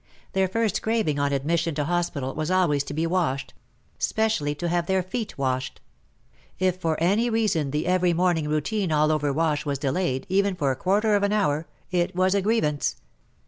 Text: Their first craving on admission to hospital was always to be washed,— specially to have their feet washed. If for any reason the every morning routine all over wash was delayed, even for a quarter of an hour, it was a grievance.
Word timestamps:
Their 0.33 0.47
first 0.47 0.81
craving 0.81 1.19
on 1.19 1.31
admission 1.31 1.75
to 1.75 1.83
hospital 1.85 2.33
was 2.33 2.49
always 2.49 2.83
to 2.85 2.93
be 2.95 3.05
washed,— 3.05 3.53
specially 3.99 4.55
to 4.55 4.67
have 4.67 4.87
their 4.87 5.03
feet 5.03 5.37
washed. 5.37 5.79
If 6.57 6.77
for 6.79 6.97
any 6.99 7.29
reason 7.29 7.69
the 7.69 7.85
every 7.85 8.11
morning 8.11 8.47
routine 8.49 8.91
all 8.91 9.11
over 9.11 9.31
wash 9.31 9.63
was 9.63 9.77
delayed, 9.77 10.25
even 10.27 10.55
for 10.55 10.71
a 10.71 10.75
quarter 10.75 11.13
of 11.13 11.21
an 11.21 11.33
hour, 11.33 11.67
it 11.91 12.15
was 12.15 12.33
a 12.33 12.41
grievance. 12.41 12.95